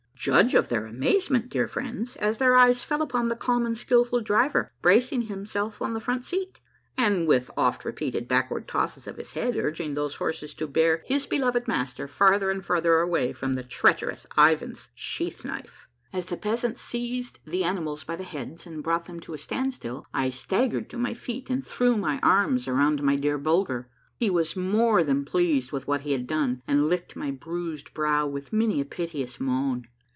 [0.21, 4.21] Judge of their amazement, dear friends, as their eyes fell upon the calm and skilful
[4.21, 6.59] driver bracing himself on the front seat,
[6.95, 11.25] and with oft repeated backward tosses of his head urging those horses to bear his
[11.25, 15.87] beloved master farther and farther away from the treacherous Ivan's sheath knife.
[16.13, 20.05] As the peasants seized the animals by the heads and brought them to a standstill,
[20.13, 23.89] I staggered to my feet, and threw my arms around my dear Bulger.
[24.17, 28.27] He was more than pleased with what he had done, and licked my bruised brow
[28.27, 29.87] with many a piteous moan.